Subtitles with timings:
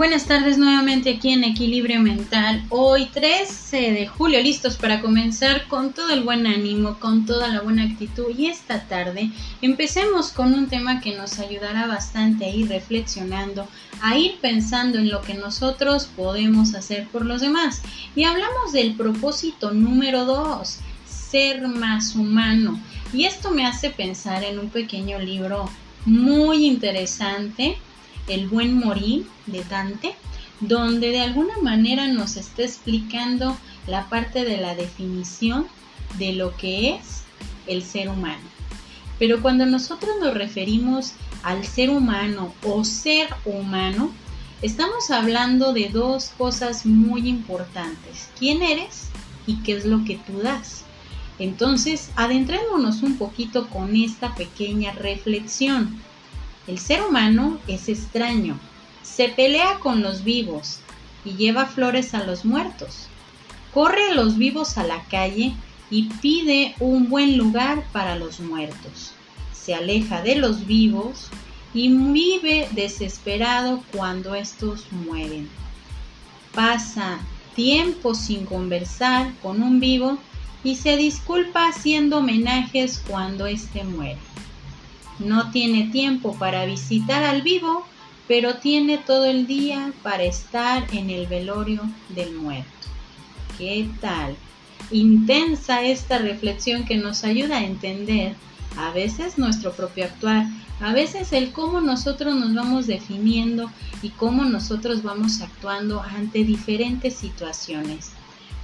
[0.00, 2.64] Buenas tardes nuevamente aquí en Equilibrio Mental.
[2.70, 7.60] Hoy 13 de julio, listos para comenzar con todo el buen ánimo, con toda la
[7.60, 8.34] buena actitud.
[8.34, 13.68] Y esta tarde empecemos con un tema que nos ayudará bastante a ir reflexionando,
[14.00, 17.82] a ir pensando en lo que nosotros podemos hacer por los demás.
[18.16, 22.80] Y hablamos del propósito número 2, ser más humano.
[23.12, 25.68] Y esto me hace pensar en un pequeño libro
[26.06, 27.76] muy interesante
[28.30, 30.14] el buen morir de Dante,
[30.60, 35.66] donde de alguna manera nos está explicando la parte de la definición
[36.18, 37.22] de lo que es
[37.66, 38.42] el ser humano.
[39.18, 44.10] Pero cuando nosotros nos referimos al ser humano o ser humano,
[44.62, 48.28] estamos hablando de dos cosas muy importantes.
[48.38, 49.08] ¿Quién eres
[49.46, 50.84] y qué es lo que tú das?
[51.38, 55.98] Entonces, adentrémonos un poquito con esta pequeña reflexión.
[56.66, 58.58] El ser humano es extraño,
[59.02, 60.78] se pelea con los vivos
[61.24, 63.08] y lleva flores a los muertos.
[63.72, 65.54] Corre a los vivos a la calle
[65.90, 69.12] y pide un buen lugar para los muertos.
[69.52, 71.28] Se aleja de los vivos
[71.74, 75.48] y vive desesperado cuando estos mueren.
[76.54, 77.20] Pasa
[77.54, 80.18] tiempo sin conversar con un vivo
[80.64, 84.18] y se disculpa haciendo homenajes cuando éste muere.
[85.18, 87.84] No tiene tiempo para visitar al vivo,
[88.28, 92.70] pero tiene todo el día para estar en el velorio del muerto.
[93.58, 94.36] ¿Qué tal?
[94.90, 98.34] Intensa esta reflexión que nos ayuda a entender
[98.76, 100.46] a veces nuestro propio actuar,
[100.80, 103.70] a veces el cómo nosotros nos vamos definiendo
[104.02, 108.12] y cómo nosotros vamos actuando ante diferentes situaciones.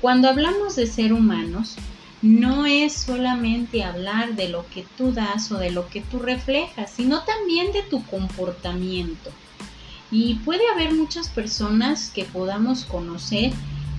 [0.00, 1.76] Cuando hablamos de ser humanos,
[2.22, 6.92] no es solamente hablar de lo que tú das o de lo que tú reflejas,
[6.96, 9.30] sino también de tu comportamiento.
[10.12, 13.52] Y puede haber muchas personas que podamos conocer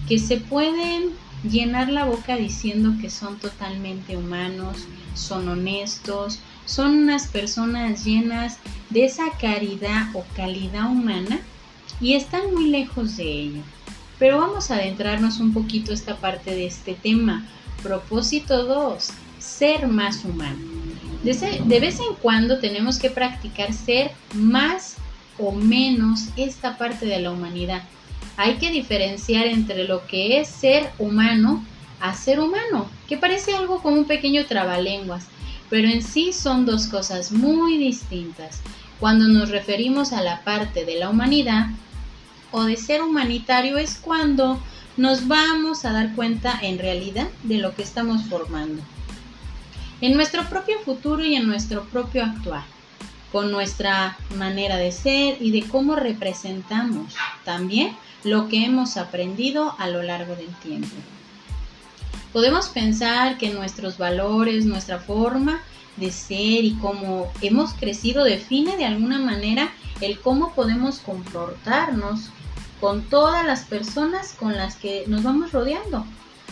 [0.07, 1.09] que se pueden
[1.43, 8.57] llenar la boca diciendo que son totalmente humanos, son honestos, son unas personas llenas
[8.89, 11.41] de esa caridad o calidad humana
[11.99, 13.61] y están muy lejos de ello.
[14.17, 17.45] Pero vamos a adentrarnos un poquito esta parte de este tema
[17.81, 19.09] Propósito 2.
[19.39, 20.57] Ser más humano.
[21.23, 24.97] De, vez en cuando tenemos que practicar ser más
[25.39, 27.83] o menos esta parte de la humanidad.
[28.35, 31.63] Hay que diferenciar entre lo que es ser humano
[32.01, 35.25] a ser humano, que parece algo como un pequeño trabalenguas,
[35.69, 38.61] pero en sí son dos cosas muy distintas.
[38.99, 41.67] Cuando nos referimos a la parte de la humanidad
[42.51, 44.61] o de ser humanitario es cuando
[44.97, 48.81] nos vamos a dar cuenta en realidad de lo que estamos formando.
[50.01, 52.63] En nuestro propio futuro y en nuestro propio actuar,
[53.31, 59.87] con nuestra manera de ser y de cómo representamos también lo que hemos aprendido a
[59.87, 60.95] lo largo del tiempo.
[62.31, 65.61] Podemos pensar que nuestros valores, nuestra forma
[65.97, 69.71] de ser y cómo hemos crecido define de alguna manera
[70.01, 72.29] el cómo podemos comportarnos
[72.83, 76.05] con todas las personas con las que nos vamos rodeando,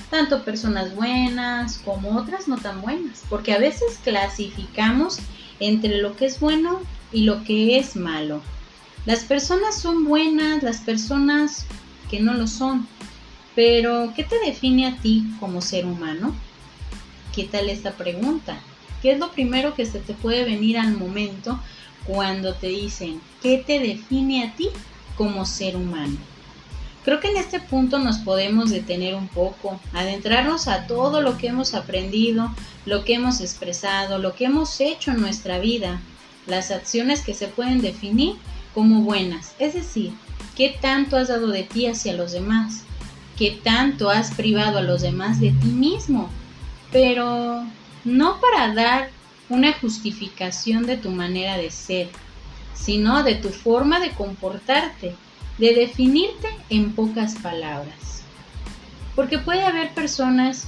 [0.09, 5.19] tanto personas buenas como otras no tan buenas, porque a veces clasificamos
[5.59, 6.79] entre lo que es bueno
[7.11, 8.41] y lo que es malo.
[9.05, 11.65] Las personas son buenas, las personas
[12.09, 12.87] que no lo son,
[13.53, 16.33] pero ¿qué te define a ti como ser humano?
[17.35, 18.57] ¿Qué tal esta pregunta?
[19.01, 21.59] ¿Qué es lo primero que se te puede venir al momento
[22.05, 24.69] cuando te dicen, ¿qué te define a ti
[25.15, 26.17] como ser humano.
[27.03, 31.47] Creo que en este punto nos podemos detener un poco, adentrarnos a todo lo que
[31.47, 32.53] hemos aprendido,
[32.85, 35.99] lo que hemos expresado, lo que hemos hecho en nuestra vida,
[36.45, 38.35] las acciones que se pueden definir
[38.75, 40.13] como buenas, es decir,
[40.55, 42.83] qué tanto has dado de ti hacia los demás,
[43.35, 46.29] qué tanto has privado a los demás de ti mismo,
[46.91, 47.65] pero
[48.03, 49.09] no para dar
[49.49, 52.09] una justificación de tu manera de ser,
[52.73, 55.15] sino de tu forma de comportarte,
[55.57, 58.23] de definirte en pocas palabras.
[59.15, 60.67] Porque puede haber personas,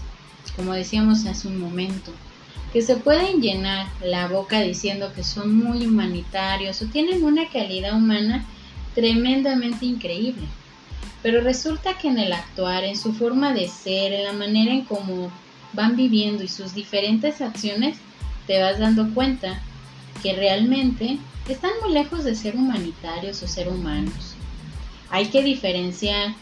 [0.55, 2.11] como decíamos hace un momento,
[2.71, 7.95] que se pueden llenar la boca diciendo que son muy humanitarios o tienen una calidad
[7.95, 8.45] humana
[8.95, 10.47] tremendamente increíble.
[11.21, 14.83] Pero resulta que en el actuar, en su forma de ser, en la manera en
[14.83, 15.31] cómo
[15.71, 17.97] van viviendo y sus diferentes acciones,
[18.47, 19.61] te vas dando cuenta
[20.23, 24.35] que realmente están muy lejos de ser humanitarios o ser humanos.
[25.09, 26.33] Hay que diferenciar.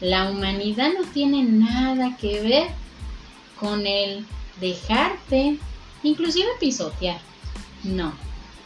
[0.00, 2.68] La humanidad no tiene nada que ver
[3.60, 4.26] con el
[4.60, 5.58] dejarte,
[6.02, 7.20] inclusive pisotear.
[7.84, 8.12] No.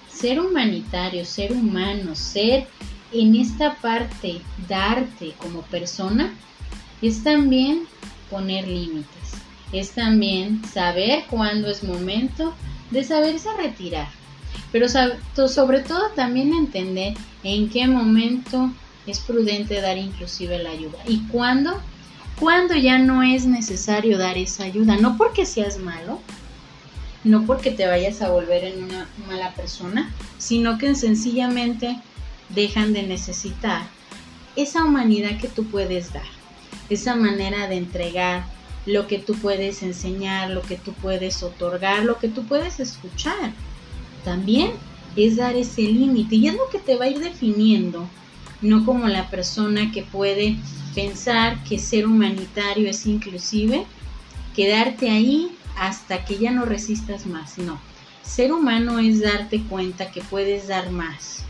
[0.09, 2.69] Ser humanitario, ser humano, ser
[3.12, 6.32] en esta parte darte como persona
[7.03, 7.87] es también
[8.31, 9.32] poner límites,
[9.73, 12.55] es también saber cuándo es momento
[12.91, 14.09] de saberse retirar,
[14.73, 17.15] pero sobre todo también entender
[17.45, 18.73] en qué momento
[19.07, 21.79] es prudente dar inclusive la ayuda y cuándo,
[22.41, 26.21] cuándo ya no es necesario dar esa ayuda, no porque seas malo,
[27.23, 32.01] no porque te vayas a volver en una mala persona, sino que sencillamente
[32.49, 33.83] dejan de necesitar
[34.57, 36.27] esa humanidad que tú puedes dar,
[36.89, 38.45] esa manera de entregar
[38.87, 43.53] lo que tú puedes enseñar, lo que tú puedes otorgar, lo que tú puedes escuchar.
[44.25, 44.73] También
[45.17, 48.09] es dar ese límite y es lo que te va a ir definiendo,
[48.61, 50.57] no como la persona que puede
[50.95, 53.85] pensar que ser humanitario es inclusive
[54.55, 57.81] quedarte ahí hasta que ya no resistas más, no.
[58.23, 61.45] Ser humano es darte cuenta que puedes dar más,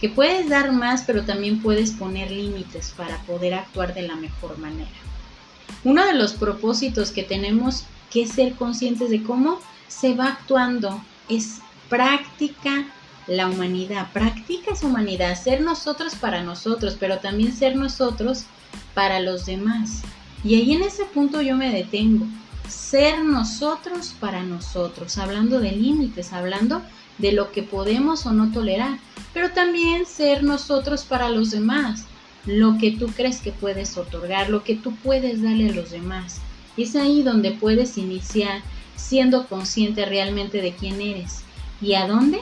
[0.00, 4.58] que puedes dar más, pero también puedes poner límites para poder actuar de la mejor
[4.58, 4.90] manera.
[5.84, 11.60] Uno de los propósitos que tenemos que ser conscientes de cómo se va actuando es
[11.88, 12.86] práctica
[13.28, 18.44] la humanidad, practica esa humanidad, ser nosotros para nosotros, pero también ser nosotros
[18.94, 20.02] para los demás.
[20.42, 22.26] Y ahí en ese punto yo me detengo,
[22.68, 26.82] ser nosotros para nosotros, hablando de límites, hablando
[27.18, 28.98] de lo que podemos o no tolerar,
[29.34, 32.04] pero también ser nosotros para los demás,
[32.46, 36.40] lo que tú crees que puedes otorgar, lo que tú puedes darle a los demás.
[36.78, 38.62] Es ahí donde puedes iniciar
[38.96, 41.42] siendo consciente realmente de quién eres
[41.80, 42.40] y a dónde,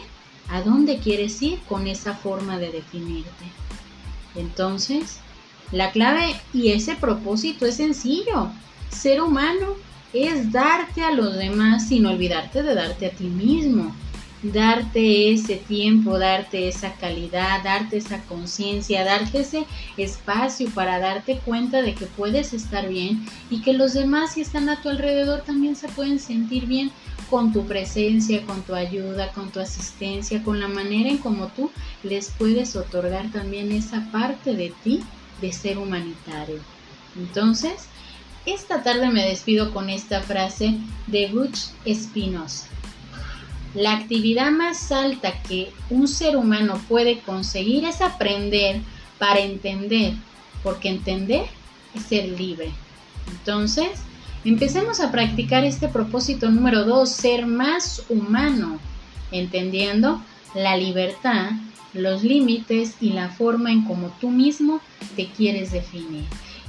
[0.49, 3.44] a dónde quieres ir con esa forma de definirte.
[4.35, 5.19] Entonces,
[5.73, 8.50] la clave y ese propósito es sencillo.
[8.91, 9.75] Ser humano
[10.12, 13.94] es darte a los demás sin olvidarte de darte a ti mismo
[14.53, 19.67] darte ese tiempo, darte esa calidad, darte esa conciencia, darte ese
[19.97, 24.69] espacio para darte cuenta de que puedes estar bien y que los demás si están
[24.69, 26.91] a tu alrededor también se pueden sentir bien
[27.31, 31.70] con tu presencia, con tu ayuda, con tu asistencia, con la manera en como tú
[32.02, 35.02] les puedes otorgar también esa parte de ti
[35.40, 36.61] de ser humanitario.
[37.17, 37.88] Entonces,
[38.46, 40.78] esta tarde me despido con esta frase
[41.08, 42.69] de Butch Espinosa.
[43.75, 48.81] La actividad más alta que un ser humano puede conseguir es aprender
[49.19, 50.14] para entender,
[50.62, 51.46] porque entender
[51.94, 52.70] es ser libre.
[53.28, 54.00] Entonces,
[54.47, 58.79] empecemos a practicar este propósito número dos, ser más humano,
[59.33, 60.23] entendiendo
[60.55, 61.51] la libertad,
[61.93, 64.81] los límites y la forma en como tú mismo
[65.17, 66.25] te quieres definir.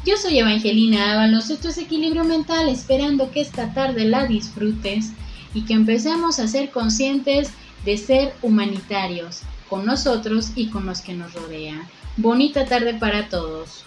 [0.06, 5.12] Yo soy Evangelina Ábalos, esto es Equilibrio Mental, esperando que esta tarde la disfrutes
[5.54, 7.50] y que empecemos a ser conscientes
[7.86, 11.88] de ser humanitarios con nosotros y con los que nos rodean.
[12.16, 13.84] Bonita tarde para todos.